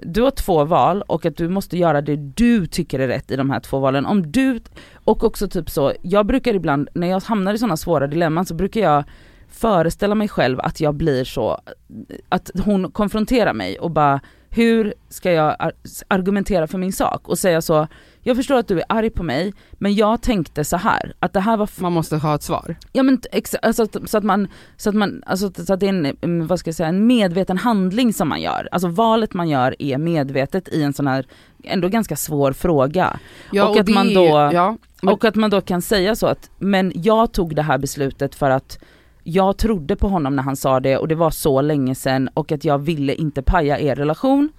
du 0.02 0.22
har 0.22 0.30
två 0.30 0.64
val 0.64 1.02
och 1.02 1.26
att 1.26 1.36
du 1.36 1.48
måste 1.48 1.78
göra 1.78 2.00
det 2.00 2.16
du 2.16 2.66
tycker 2.66 2.98
är 2.98 3.08
rätt 3.08 3.30
i 3.30 3.36
de 3.36 3.50
här 3.50 3.60
två 3.60 3.78
valen. 3.78 4.06
Om 4.06 4.32
du, 4.32 4.60
och 5.04 5.24
också 5.24 5.48
typ 5.48 5.70
så, 5.70 5.92
jag 6.02 6.26
brukar 6.26 6.54
ibland, 6.54 6.88
när 6.94 7.06
jag 7.06 7.20
hamnar 7.20 7.54
i 7.54 7.58
sådana 7.58 7.76
svåra 7.76 8.06
dilemman 8.06 8.46
så 8.46 8.54
brukar 8.54 8.80
jag 8.80 9.04
föreställa 9.48 10.14
mig 10.14 10.28
själv 10.28 10.60
att 10.60 10.80
jag 10.80 10.94
blir 10.94 11.24
så, 11.24 11.60
att 12.28 12.50
hon 12.64 12.90
konfronterar 12.92 13.52
mig 13.52 13.78
och 13.78 13.90
bara 13.90 14.20
hur 14.56 14.94
ska 15.08 15.32
jag 15.32 15.56
ar- 15.58 15.72
argumentera 16.08 16.66
för 16.66 16.78
min 16.78 16.92
sak 16.92 17.28
och 17.28 17.38
säga 17.38 17.62
så, 17.62 17.86
jag 18.22 18.36
förstår 18.36 18.54
att 18.54 18.68
du 18.68 18.78
är 18.78 18.84
arg 18.88 19.10
på 19.10 19.22
mig 19.22 19.52
men 19.72 19.94
jag 19.94 20.22
tänkte 20.22 20.64
så 20.64 20.76
här 20.76 21.14
att 21.20 21.32
det 21.32 21.40
här 21.40 21.56
var 21.56 21.68
Man 21.80 21.92
måste 21.92 22.16
ha 22.16 22.34
ett 22.34 22.42
svar. 22.42 22.76
Ja 22.92 23.02
men 23.02 23.20
alltså, 23.62 23.86
så 24.06 24.18
att 24.18 24.24
man, 24.24 24.48
så 24.76 24.88
att 24.88 24.94
man, 24.94 25.22
alltså 25.26 25.64
så 25.66 25.72
att 25.72 25.80
det 25.80 25.86
är 25.86 25.90
en, 25.90 26.06
mm, 26.20 26.46
vad 26.46 26.58
ska 26.58 26.68
jag 26.68 26.74
säga, 26.74 26.88
en 26.88 27.06
medveten 27.06 27.58
handling 27.58 28.12
som 28.12 28.28
man 28.28 28.40
gör. 28.40 28.68
Alltså 28.72 28.88
valet 28.88 29.34
man 29.34 29.48
gör 29.48 29.74
är 29.78 29.98
medvetet 29.98 30.68
i 30.68 30.82
en 30.82 30.92
sån 30.92 31.06
här, 31.06 31.26
ändå 31.64 31.88
ganska 31.88 32.16
svår 32.16 32.52
fråga. 32.52 33.18
Ja, 33.52 33.68
Och 33.68 33.78
att 33.80 33.86
det 33.86 33.92
man 33.92 34.14
då- 34.14 34.50
ja, 34.52 34.76
men- 35.02 35.14
Och 35.14 35.24
att 35.24 35.34
man 35.34 35.50
då 35.50 35.60
kan 35.60 35.82
säga 35.82 36.16
så 36.16 36.26
att, 36.26 36.50
men 36.58 36.92
jag 36.94 37.32
tog 37.32 37.56
det 37.56 37.62
här 37.62 37.78
beslutet 37.78 38.34
för 38.34 38.50
att 38.50 38.78
jag 39.28 39.56
trodde 39.56 39.96
på 39.96 40.08
honom 40.08 40.36
när 40.36 40.42
han 40.42 40.56
sa 40.56 40.80
det 40.80 40.96
och 40.96 41.08
det 41.08 41.14
var 41.14 41.30
så 41.30 41.60
länge 41.60 41.94
sedan 41.94 42.28
och 42.34 42.52
att 42.52 42.64
jag 42.64 42.78
ville 42.78 43.14
inte 43.14 43.42
paja 43.42 43.78
er 43.78 43.94
relation. 43.94 44.52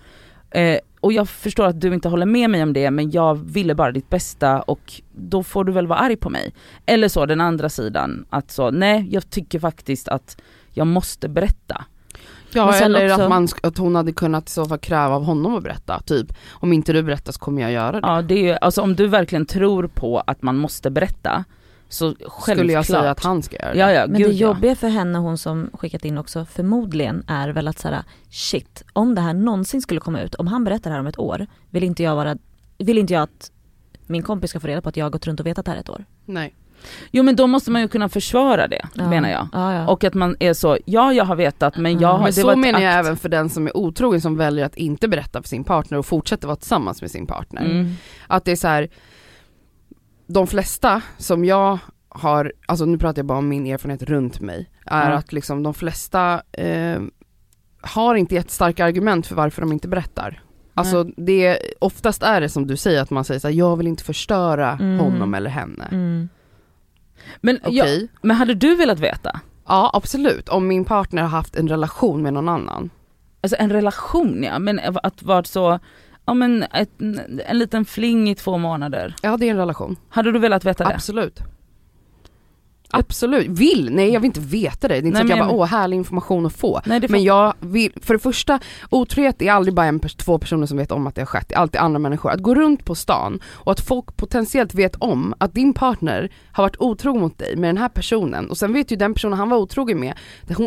Eh, 0.52 0.80
och 1.00 1.14
jag 1.14 1.30
förstår 1.30 1.66
att 1.66 1.81
du 1.81 1.94
inte 1.94 2.10
håller 2.10 2.25
med 2.25 2.50
mig 2.50 2.64
om 2.64 2.74
det 2.74 2.92
men 2.92 3.12
jag 3.12 3.36
ville 3.36 3.75
bara 3.75 3.92
ditt 3.92 4.09
bästa 4.09 4.62
och 4.62 5.02
då 5.16 5.44
får 5.44 5.64
du 5.64 5.71
väl 5.71 5.88
vara 5.88 6.00
arg 6.00 6.16
på 6.16 6.30
mig. 6.30 6.54
Eller 6.86 7.07
så 7.07 7.26
den 7.26 7.42
andra 7.42 7.69
sidan, 7.69 8.26
att 8.30 8.52
så 8.52 8.71
nej 8.71 9.07
jag 9.12 9.30
tycker 9.30 9.59
faktiskt 9.59 10.07
att 10.07 10.38
jag 10.74 10.88
måste 10.88 11.30
berätta. 11.30 11.86
Ja 12.54 12.76
eller 12.76 13.12
också- 13.12 13.21
att, 13.21 13.30
man, 13.30 13.47
att 13.64 13.78
hon 13.78 13.95
hade 13.95 14.12
kunnat 14.12 14.50
i 14.50 14.52
så 14.52 14.66
fall 14.66 14.78
kräva 14.78 15.16
av 15.16 15.24
honom 15.24 15.56
att 15.56 15.64
berätta, 15.64 16.00
typ 16.00 16.28
om 16.50 16.74
inte 16.74 16.94
du 16.94 17.04
berättar 17.04 17.31
så 17.31 17.40
kommer 17.40 17.62
jag 17.62 17.71
göra 17.71 17.92
det. 17.92 18.07
Ja 18.07 18.21
det 18.21 18.36
är 18.36 18.44
ju, 18.44 18.57
alltså 18.62 18.81
om 18.81 18.95
du 18.95 19.07
verkligen 19.07 19.45
tror 19.45 19.88
på 19.88 20.19
att 20.19 20.42
man 20.42 20.57
måste 20.57 20.90
berätta 20.92 21.44
så 21.89 22.06
självklart. 22.25 22.57
Skulle 22.57 22.73
jag 22.73 22.85
säga 22.85 23.11
att 23.11 23.23
han 23.23 23.44
ska 23.44 23.56
göra 23.56 23.73
det. 23.73 23.79
Ja 23.79 23.91
ja, 23.91 24.07
Men 24.07 24.21
gud 24.21 24.29
det 24.29 24.33
ja. 24.35 24.47
jobbiga 24.47 24.75
för 24.75 24.87
henne, 24.87 25.17
hon 25.19 25.37
som 25.37 25.69
skickat 25.73 26.06
in 26.06 26.17
också, 26.17 26.45
förmodligen 26.45 27.23
är 27.27 27.49
väl 27.49 27.67
att 27.67 27.79
såhär, 27.79 28.03
shit, 28.29 28.83
om 28.94 29.15
det 29.15 29.21
här 29.21 29.33
någonsin 29.33 29.81
skulle 29.81 29.99
komma 29.99 30.21
ut, 30.21 30.35
om 30.35 30.47
han 30.47 30.63
berättar 30.63 30.89
det 30.89 30.94
här 30.94 30.99
om 31.01 31.07
ett 31.07 31.19
år, 31.19 31.47
vill 31.69 31.83
inte 31.83 32.03
jag 32.03 32.15
vara, 32.15 32.37
vill 32.77 32.97
inte 32.97 33.13
jag 33.13 33.23
att 33.23 33.51
min 34.07 34.23
kompis 34.23 34.49
ska 34.49 34.59
få 34.59 34.67
reda 34.67 34.81
på 34.81 34.89
att 34.89 34.97
jag 34.97 35.06
har 35.06 35.09
gått 35.09 35.27
runt 35.27 35.39
och 35.39 35.45
vetat 35.45 35.65
det 35.65 35.71
här 35.71 35.77
ett 35.79 35.89
år. 35.89 36.06
Nej. 36.25 36.53
Jo 37.11 37.23
men 37.23 37.35
då 37.35 37.47
måste 37.47 37.71
man 37.71 37.81
ju 37.81 37.87
kunna 37.87 38.09
försvara 38.09 38.67
det 38.67 38.81
Ja. 38.94 39.09
menar 39.09 39.29
jag. 39.29 39.47
Ja, 39.53 39.73
ja. 39.73 39.87
Och 39.87 40.03
att 40.03 40.13
man 40.13 40.35
är 40.39 40.53
så, 40.53 40.77
ja 40.85 41.13
jag 41.13 41.25
har 41.25 41.35
vetat 41.35 41.77
men 41.77 41.99
jag 41.99 42.09
har, 42.09 42.17
Men 42.17 42.25
det 42.25 42.33
så 42.33 42.56
menar 42.56 42.79
jag 42.79 42.94
akt. 42.94 43.06
även 43.06 43.17
för 43.17 43.29
den 43.29 43.49
som 43.49 43.67
är 43.67 43.77
otrogen 43.77 44.21
som 44.21 44.37
väljer 44.37 44.65
att 44.65 44.75
inte 44.75 45.07
berätta 45.07 45.41
för 45.41 45.49
sin 45.49 45.63
partner 45.63 45.97
och 45.97 46.06
fortsätter 46.06 46.47
vara 46.47 46.56
tillsammans 46.56 47.01
med 47.01 47.11
sin 47.11 47.27
partner. 47.27 47.65
Mm. 47.65 47.94
Att 48.27 48.45
det 48.45 48.51
är 48.51 48.56
så 48.56 48.67
här. 48.67 48.89
De 50.28 50.48
flesta 50.48 51.02
som 51.18 51.46
jag 51.46 51.78
har, 52.10 52.54
alltså 52.66 52.86
nu 52.86 52.98
pratar 52.98 53.19
jag 53.19 53.26
bara 53.26 53.38
om 53.38 53.48
min 53.50 53.68
erfarenhet 53.68 54.04
runt 54.04 54.40
mig, 54.40 54.69
är 54.86 55.10
Ja. 55.12 55.18
att 55.18 55.34
liksom 55.34 55.64
de 55.64 55.74
flesta 55.74 56.42
eh, 56.52 57.02
har 57.81 58.16
inte 58.16 58.36
jättestarka 58.36 58.86
argument 58.86 59.28
för 59.28 59.36
varför 59.36 59.62
de 59.62 59.72
inte 59.72 59.88
berättar. 59.88 60.44
Alltså 60.74 61.04
det, 61.04 61.60
oftast 61.80 62.24
är 62.24 62.42
det 62.42 62.50
som 62.50 62.68
du 62.68 62.78
säger 62.78 63.02
att 63.02 63.10
man 63.10 63.24
säger 63.24 63.40
så 63.40 63.48
här, 63.48 63.56
jag 63.56 63.78
vill 63.78 63.88
inte 63.88 64.04
förstöra 64.04 64.72
Mm. 64.72 65.00
honom 65.00 65.34
eller 65.34 65.50
henne. 65.50 65.86
Mm. 65.92 66.30
Men, 67.42 67.60
Okej, 67.64 68.02
ja, 68.14 68.19
men 68.22 68.36
hade 68.38 68.54
du 68.54 68.76
velat 68.76 69.00
veta? 69.00 69.40
ja 69.68 69.92
absolut, 69.94 70.50
om 70.50 70.68
min 70.68 70.86
partner 70.86 71.22
har 71.22 71.30
haft 71.30 71.56
en 71.56 71.68
relation 71.68 72.22
med 72.22 72.34
någon 72.34 72.50
annan. 72.50 72.90
Alltså 73.42 73.56
en 73.60 73.72
relation 73.72 74.44
ja, 74.44 74.60
men 74.60 74.80
att 75.04 75.24
vara 75.24 75.44
så, 75.44 75.80
ja 76.28 76.34
men 76.34 76.64
ett, 76.64 76.90
en 77.46 77.60
liten 77.60 77.86
fling 77.86 78.30
i 78.30 78.36
två 78.36 78.57
månader. 78.57 79.16
Ja 79.22 79.38
det 79.38 79.48
är 79.48 79.52
en 79.52 79.57
relation, 79.57 79.96
Hade 80.10 80.31
du 80.31 80.40
velat 80.40 80.66
veta 80.66 80.84
det? 80.84 80.96
absolut. 80.96 81.40
Absolut, 82.90 83.48
vill, 83.48 83.90
nej 83.92 84.10
jag 84.10 84.19
vill 84.19 84.26
inte 84.26 84.40
veta 84.40 84.88
det. 84.88 84.94
Det 84.94 84.96
är 84.96 85.07
inte 85.07 85.10
Nej, 85.10 85.28
så 85.28 85.34
att 85.34 85.38
jag 85.38 85.48
bara 85.48 85.57
åh 85.57 85.66
härlig 85.66 85.98
information 85.98 86.46
att 86.46 86.54
få. 86.54 86.81
Nej, 86.86 87.02
Men 87.10 87.24
jag 87.24 87.54
vill, 87.60 87.92
för 88.02 88.14
det 88.14 88.19
första, 88.19 88.60
otrohet 88.90 89.42
är 89.42 89.52
aldrig 89.52 89.74
bara 89.74 89.86
en, 89.86 90.00
två 90.00 90.40
personer 90.40 90.66
som 90.66 90.78
vet 90.78 90.92
om 90.92 91.07
att 91.07 91.16
det 91.16 91.22
har 91.22 91.26
skett, 91.26 91.50
det 91.50 91.56
är 91.56 91.60
alltid 91.60 91.81
andra 91.81 92.00
människor. 92.00 92.31
Att 92.31 92.42
gå 92.42 92.56
runt 92.56 92.86
på 92.86 92.96
stan 92.96 93.40
och 93.46 93.72
att 93.72 93.80
folk 93.80 94.18
potentiellt 94.18 94.74
vet 94.74 94.96
om 94.96 95.34
att 95.38 95.54
din 95.54 95.74
partner 95.74 96.31
har 96.52 96.64
varit 96.64 96.78
otrogen 96.80 97.22
mot 97.22 97.38
dig 97.38 97.56
med 97.56 97.69
den 97.69 97.78
här 97.78 97.90
personen 97.90 98.50
och 98.50 98.57
sen 98.57 98.74
vet 98.74 98.92
ju 98.92 98.96
den 98.96 99.14
personen 99.14 99.38
han 99.40 99.50
var 99.50 99.57
otrogen 99.57 100.00
med, 100.00 100.14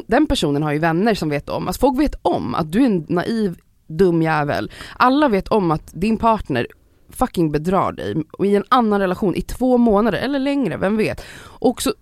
den 0.06 0.26
personen 0.26 0.62
har 0.62 0.72
ju 0.72 0.78
vänner 0.78 1.14
som 1.14 1.28
vet 1.28 1.48
om, 1.48 1.66
alltså 1.66 1.80
folk 1.80 2.00
vet 2.00 2.14
om 2.22 2.54
att 2.54 2.72
du 2.72 2.82
är 2.82 2.86
en 2.86 3.06
naiv 3.08 3.56
dum 3.90 4.22
jävel. 4.22 4.70
Alla 4.96 5.28
vet 5.28 5.48
om 5.48 5.70
att 5.70 5.90
din 5.94 6.16
partner 6.16 6.66
fucking 7.10 7.52
bedrar 7.52 7.92
dig 7.92 8.16
och 8.32 8.46
i 8.46 8.56
en 8.56 8.64
annan 8.68 9.00
relation 9.00 9.34
i 9.34 9.42
två 9.42 9.78
månader 9.78 10.18
eller 10.18 10.38
längre, 10.38 10.76
vem 10.76 10.96
vet. 10.96 11.24
Och 11.42 11.82
så 11.82 11.92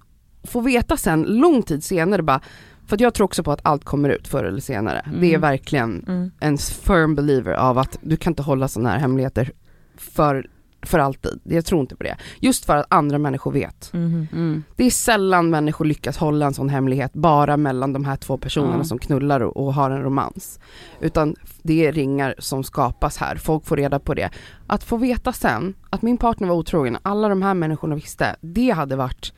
få 0.45 0.61
veta 0.61 0.97
sen, 0.97 1.23
lång 1.23 1.63
tid 1.63 1.85
senare 1.85 2.23
bara, 2.23 2.41
för 2.87 2.97
jag 3.03 3.15
tror 3.15 3.25
också 3.25 3.43
på 3.43 3.53
att 3.53 3.61
allt 3.63 3.85
kommer 3.85 4.09
ut 4.09 4.29
förr 4.29 4.45
eller 4.45 4.61
senare. 4.61 5.03
Det 5.21 5.27
är 5.27 5.29
Mm. 5.29 5.41
verkligen 5.41 6.05
Mm. 6.09 6.31
en 6.41 6.59
firm 6.59 7.15
believer 7.15 7.53
av 7.55 7.79
att 7.79 7.99
du 8.03 8.17
kan 8.17 8.31
inte 8.31 8.43
hålla 8.43 8.69
sådana 8.69 8.91
här 8.91 8.99
hemligheter 8.99 9.51
för, 9.97 10.47
för 10.89 10.99
alltid. 10.99 11.41
Jag 11.45 11.65
tror 11.65 11.81
inte 11.81 11.97
på 11.97 12.03
det. 12.05 12.17
Just 12.41 12.65
för 12.65 12.77
att 12.77 12.87
andra 12.91 13.19
människor 13.19 13.53
vet. 13.53 13.91
Mhm. 13.93 14.27
Mm. 14.33 14.63
Det 14.77 14.85
är 14.85 14.91
sällan 14.91 15.51
människor 15.51 15.85
lyckas 15.85 16.17
hålla 16.17 16.47
en 16.47 16.55
sån 16.55 16.69
hemlighet 16.69 17.13
bara 17.13 17.57
mellan 17.57 17.93
de 17.93 18.05
här 18.05 18.17
två 18.17 18.39
personerna 18.39 18.77
Ja. 18.79 18.85
som 18.85 18.99
knullar 18.99 19.41
och, 19.41 19.57
och 19.67 19.75
har 19.75 19.91
en 19.91 20.03
romans. 20.03 20.61
Utan 21.01 21.37
det 21.63 21.87
är 21.87 21.93
ringar 21.93 22.35
som 22.39 22.65
skapas 22.65 23.17
här, 23.17 23.37
folk 23.37 23.67
får 23.67 23.77
reda 23.77 23.99
på 23.99 24.15
det. 24.15 24.31
Att 24.67 24.85
få 24.85 24.97
veta 24.97 25.33
sen 25.33 25.75
att 25.91 26.03
min 26.03 26.17
partner 26.19 26.49
var 26.49 26.55
otrogen, 26.55 26.99
alla 27.03 27.29
de 27.29 27.43
här 27.43 27.55
människorna 27.55 27.95
visste, 27.95 28.37
det 28.41 28.71
hade 28.71 28.97
varit 28.97 29.33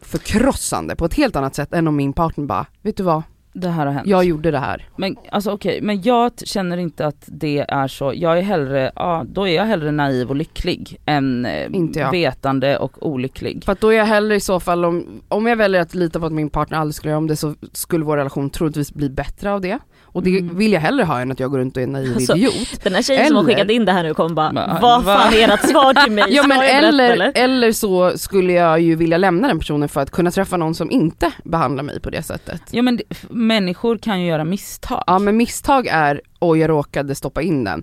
förkrossande 0.00 0.96
på 0.96 1.04
ett 1.04 1.14
helt 1.14 1.36
annat 1.36 1.54
sätt 1.54 1.72
än 1.72 1.88
om 1.88 1.96
min 1.96 2.12
partner 2.12 2.44
bara, 2.46 2.66
vet 2.82 2.96
du 2.96 3.02
vad, 3.02 3.22
Det 3.56 3.68
här 3.68 3.86
har 3.86 3.92
hänt. 3.92 4.06
jag 4.06 4.24
gjorde 4.24 4.50
det 4.50 4.58
här. 4.58 4.88
Men 4.96 5.16
alltså 5.30 5.50
okej, 5.50 5.80
men 5.82 6.02
jag 6.02 6.32
känner 6.44 6.76
inte 6.76 7.06
att 7.06 7.24
det 7.26 7.64
är 7.68 7.88
så, 7.88 8.12
jag 8.16 8.38
är 8.38 8.42
hellre, 8.42 8.92
ja 8.96 9.24
då 9.28 9.48
är 9.48 9.54
jag 9.56 9.64
hellre 9.64 9.90
naiv 9.90 10.28
och 10.30 10.36
lycklig 10.36 10.98
än 11.06 11.46
eh, 11.46 11.66
Inte 11.72 11.98
jag. 11.98 12.10
vetande 12.10 12.78
och 12.78 13.06
olycklig. 13.06 13.64
För 13.64 13.72
att 13.72 13.80
då 13.80 13.88
är 13.88 13.96
jag 13.96 14.04
hellre 14.06 14.34
i 14.36 14.40
så 14.40 14.60
fall, 14.60 14.84
om, 14.84 15.20
om 15.28 15.46
jag 15.46 15.56
väljer 15.56 15.80
att 15.80 15.94
lita 15.94 16.20
på 16.20 16.26
att 16.26 16.32
min 16.32 16.50
partner 16.50 16.78
aldrig 16.78 16.94
skulle 16.94 17.10
göra 17.10 17.18
om 17.18 17.26
det 17.26 17.36
så 17.36 17.54
skulle 17.72 18.04
vår 18.04 18.16
relation 18.16 18.50
troligtvis 18.50 18.94
bli 18.94 19.10
bättre 19.10 19.52
av 19.52 19.60
det. 19.60 19.78
Och 20.14 20.22
det 20.22 20.38
Mm. 20.38 20.56
vill 20.58 20.72
jag 20.72 20.80
hellre 20.80 21.04
ha 21.04 21.20
än 21.20 21.32
att 21.32 21.40
jag 21.40 21.50
går 21.50 21.58
runt 21.58 21.76
och 21.76 21.82
är 21.82 21.86
en 21.86 21.92
naiv 21.92 22.14
Alltså, 22.16 22.36
idiot. 22.36 22.80
Den 22.82 22.94
här 22.94 23.02
tjejen 23.02 23.26
som 23.26 23.36
har 23.36 23.42
Eller- 23.44 23.54
skickat 23.54 23.70
in 23.70 23.84
det 23.84 23.92
här 23.92 24.02
nu 24.02 24.14
kommer 24.14 24.34
bara, 24.34 24.52
Va- 24.52 24.78
vad 24.82 25.04
va? 25.04 25.14
fan 25.14 25.32
är 25.34 25.48
ert 25.54 25.68
svar 25.70 25.94
till 26.04 26.12
mig? 26.12 26.24
Ja 26.30 26.46
men 26.46 26.58
eller, 26.62 27.10
eller? 27.12 27.32
eller 27.34 27.72
så 27.72 28.18
skulle 28.18 28.52
jag 28.52 28.80
ju 28.80 28.96
vilja 28.96 29.18
lämna 29.18 29.48
den 29.48 29.58
personen 29.58 29.88
för 29.88 30.00
att 30.00 30.10
kunna 30.10 30.30
träffa 30.30 30.56
någon 30.56 30.74
som 30.74 30.90
inte 30.90 31.32
behandlar 31.44 31.82
mig 31.84 32.00
på 32.00 32.10
det 32.10 32.22
sättet. 32.22 32.62
Ja 32.70 32.82
men 32.82 32.96
det, 32.96 33.02
människor 33.30 33.98
kan 33.98 34.20
ju 34.20 34.26
göra 34.28 34.44
misstag. 34.44 35.04
Ja 35.06 35.18
men 35.18 35.36
misstag 35.36 35.86
är, 35.86 36.20
oj 36.40 36.58
jag 36.58 36.68
råkade 36.70 37.14
stoppa 37.14 37.42
in 37.42 37.64
den. 37.64 37.82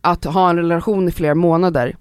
Att 0.00 0.24
ha 0.24 0.50
en 0.50 0.56
relation 0.56 1.08
i 1.08 1.12
flera 1.12 1.34
månader, 1.34 1.96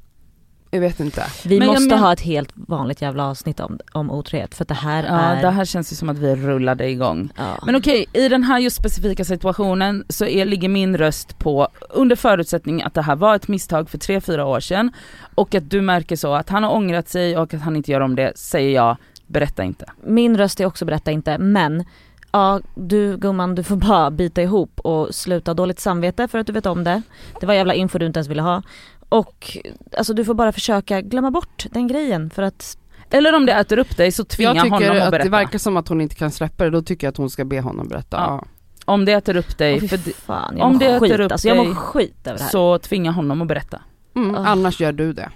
jag 0.72 0.80
vet 0.80 1.00
inte. 1.00 1.24
Vi 1.46 1.60
Men 1.60 1.68
måste 1.68 1.90
men- 1.90 2.00
ha 2.00 2.14
ett 2.14 2.22
helt 2.22 2.50
vanligt 2.56 3.02
jävla 3.02 3.26
avsnitt 3.28 3.60
om, 3.60 3.80
om 3.92 4.12
otrohet 4.12 4.56
för 4.56 4.64
att 4.64 4.68
det 4.68 4.74
här 4.74 5.04
Ja 5.04 5.10
är... 5.20 5.42
det 5.42 5.50
här 5.50 5.66
känns 5.66 5.92
ju 5.92 5.96
som 5.96 6.10
att 6.10 6.18
vi 6.18 6.36
rullade 6.36 6.90
igång. 6.90 7.30
ja. 7.38 7.60
Men 7.66 7.76
okej, 7.76 8.06
i 8.14 8.28
den 8.30 8.44
här 8.44 8.60
just 8.60 8.76
specifika 8.76 9.26
situationen 9.26 10.06
så 10.10 10.26
är, 10.26 10.46
ligger 10.46 10.70
min 10.70 10.98
röst 10.98 11.40
på, 11.40 11.68
under 11.90 12.16
förutsättning 12.16 12.82
att 12.84 12.94
det 12.94 13.02
här 13.02 13.16
var 13.16 13.36
ett 13.36 13.48
misstag 13.48 13.90
för 13.90 13.98
3-4 13.98 14.42
år 14.42 14.60
sedan 14.60 14.92
och 15.36 15.56
att 15.56 15.70
du 15.70 15.82
märker 15.82 16.16
så 16.16 16.34
att 16.34 16.50
han 16.50 16.64
har 16.64 16.72
ångrat 16.76 17.10
sig 17.10 17.38
och 17.38 17.54
att 17.54 17.62
han 17.62 17.76
inte 17.76 17.92
gör 17.92 18.02
om 18.02 18.16
det, 18.16 18.32
säger 18.36 18.76
jag, 18.76 18.98
berätta 19.28 19.64
inte. 19.64 19.86
Min 20.04 20.38
röst 20.38 20.60
är 20.60 20.66
också 20.66 20.86
berätta 20.86 21.12
inte 21.12 21.38
men 21.38 21.86
Ja 22.32 22.60
du 22.76 23.18
gumman 23.18 23.56
du 23.56 23.64
får 23.64 23.76
bara 23.76 24.12
bita 24.12 24.42
ihop 24.42 24.80
och 24.80 25.16
sluta 25.16 25.54
dåligt 25.54 25.80
samvete 25.80 26.28
för 26.28 26.38
att 26.40 26.48
du 26.48 26.54
vet 26.54 26.66
om 26.66 26.84
det. 26.84 27.02
Det 27.40 27.46
var 27.46 27.54
jävla 27.54 27.74
info 27.74 27.98
du 27.98 28.06
inte 28.06 28.18
ens 28.20 28.28
ville 28.28 28.42
ha. 28.42 28.62
Och 29.10 29.58
alltså 29.98 30.14
du 30.14 30.26
får 30.26 30.34
bara 30.34 30.52
försöka 30.52 31.02
glömma 31.02 31.32
bort 31.32 31.66
den 31.72 31.88
grejen 31.88 32.30
för 32.30 32.44
att 32.44 32.78
Eller 33.12 33.36
om 33.36 33.46
det 33.46 33.54
äter 33.54 33.80
upp 33.80 33.98
dig 33.98 34.12
så 34.12 34.24
tvinga 34.24 34.50
Jag 34.56 34.64
tycker 34.64 34.70
honom 34.76 34.92
att 34.98 35.02
att 35.04 35.12
berätta. 35.12 35.24
det 35.24 35.30
verkar 35.30 35.60
som 35.60 35.78
att 35.78 35.88
hon 35.88 36.02
inte 36.02 36.16
kan 36.16 36.32
släppa 36.32 36.64
det, 36.64 36.70
då 36.70 36.82
tycker 36.82 37.08
jag 37.08 37.12
att 37.12 37.18
hon 37.18 37.30
ska 37.30 37.46
be 37.46 37.62
honom 37.62 37.88
berätta. 37.88 38.18
Ja. 38.18 38.42
Ja. 38.42 38.48
Om 38.94 39.06
det 39.06 39.12
äter 39.12 39.36
upp 39.36 39.58
dig, 39.58 39.80
det, 39.80 39.98
fan, 39.98 40.58
jag 40.58 40.68
om 40.68 40.80
det 40.80 40.86
äter 40.86 41.00
skit 41.00 41.20
upp 41.20 41.32
alltså, 41.32 41.48
jag 41.48 41.58
mår 41.58 41.66
dig, 41.66 41.76
skit 41.76 42.28
över 42.28 42.38
det 42.38 42.44
här. 42.44 42.50
så 42.52 42.80
tvinga 42.80 43.12
honom 43.12 43.42
att 43.42 43.48
berätta. 43.48 43.82
Mm, 44.16 44.36
Ah. 44.36 44.46
Annars 44.48 44.82
gör 44.82 44.92
du 44.92 45.14
det. 45.14 45.30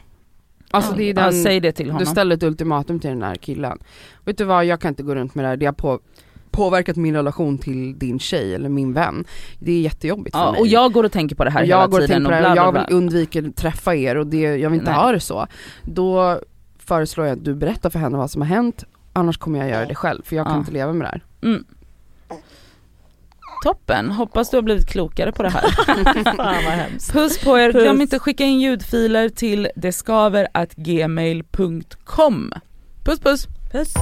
Alltså 0.72 0.92
Ja. 0.92 0.98
det 0.98 1.04
är 1.04 1.08
Ja, 1.08 1.22
den, 1.22 1.44
säg 1.44 1.60
det 1.60 1.72
till 1.72 1.86
du 1.86 1.92
honom. 1.92 2.06
ställer 2.06 2.36
ett 2.36 2.44
ultimatum 2.44 3.00
till 3.00 3.10
den 3.10 3.24
här 3.24 3.36
killen. 3.36 3.78
Vet 4.26 4.38
du 4.38 4.44
vad, 4.44 4.66
jag 4.66 4.80
kan 4.82 4.90
inte 4.90 5.04
gå 5.04 5.16
runt 5.16 5.36
med 5.36 5.46
det 5.46 5.50
här, 5.50 5.58
det 5.58 5.66
har 5.66 5.74
på, 5.74 6.00
påverkat 6.54 6.96
min 6.96 7.16
relation 7.16 7.58
till 7.58 8.00
din 8.00 8.20
tjej 8.20 8.56
eller 8.56 8.70
min 8.70 8.94
vän. 8.94 9.26
Det 9.60 9.72
är 9.72 9.82
jättejobbigt 9.82 10.36
för 10.36 10.44
Ja, 10.44 10.52
mig. 10.52 10.60
och 10.62 10.68
jag 10.68 10.92
går 10.94 11.04
och 11.04 11.12
tänker 11.12 11.36
på 11.36 11.44
det 11.44 11.50
här 11.50 11.60
Och 11.62 11.66
hela 11.68 11.82
jag 11.82 11.92
går 11.92 12.00
och 12.02 12.08
tiden 12.08 12.26
och 12.26 12.30
bla 12.30 12.40
bla 12.40 12.56
jag 12.56 12.74
bla. 12.74 12.86
vill 12.88 12.96
undvika 12.98 13.40
att 13.40 13.56
träffa 13.56 13.96
er 13.96 14.16
och 14.16 14.28
det, 14.28 14.42
jag 14.42 14.70
vill 14.70 14.80
inte 14.80 14.92
Nej. 14.92 15.00
ha 15.00 15.12
det 15.12 15.20
så. 15.20 15.48
Då 15.84 16.40
föreslår 16.80 17.28
jag 17.28 17.38
att 17.38 17.46
du 17.46 17.56
berättar 17.56 17.90
för 17.90 18.00
henne 18.00 18.18
vad 18.18 18.32
som 18.32 18.42
har 18.42 18.50
hänt, 18.50 18.84
annars 19.14 19.38
kommer 19.38 19.60
jag 19.60 19.70
göra 19.70 19.86
det 19.86 19.96
själv 19.96 20.22
för 20.26 20.36
jag 20.36 20.46
kan 20.46 20.54
Ja. 20.56 20.60
inte 20.60 20.72
leva 20.72 20.94
med 20.94 21.06
det 21.08 21.10
här. 21.10 21.24
Mm. 21.44 21.64
Toppen, 23.64 24.12
hoppas 24.12 24.50
du 24.50 24.58
har 24.58 24.62
blivit 24.62 24.88
klokare 24.90 25.32
på 25.32 25.44
det 25.44 25.50
här. 25.50 25.62
Fan 26.24 26.36
vad 26.66 26.74
hemskt. 26.74 27.14
Puss 27.14 27.40
på 27.44 27.60
er, 27.60 27.72
glöm 27.72 28.02
inte 28.02 28.20
skicka 28.20 28.44
in 28.44 28.60
ljudfiler 28.62 29.30
till 29.30 29.68
deskaver.gmail.com. 29.76 32.54
Puss 33.04 33.20
puss! 33.20 33.48
Puss. 33.72 33.94